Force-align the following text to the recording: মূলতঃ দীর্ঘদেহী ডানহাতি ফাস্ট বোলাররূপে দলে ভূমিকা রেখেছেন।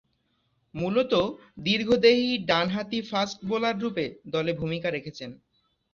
মূলতঃ 0.73 1.23
দীর্ঘদেহী 1.59 2.29
ডানহাতি 2.49 2.99
ফাস্ট 3.09 3.37
বোলাররূপে 3.49 4.05
দলে 4.33 4.51
ভূমিকা 4.53 4.89
রেখেছেন। 4.91 5.29